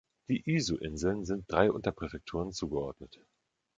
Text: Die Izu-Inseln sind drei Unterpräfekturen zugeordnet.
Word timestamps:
Die 0.29 0.41
Izu-Inseln 0.49 1.25
sind 1.25 1.45
drei 1.51 1.71
Unterpräfekturen 1.71 2.51
zugeordnet. 2.53 3.19